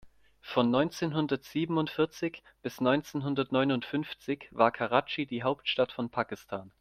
[0.41, 6.69] Von neunzehnhundertsiebenundvierzig bis neunzehnhundertneunundfünfzig war Karatschi die Hauptstadt von Pakistan.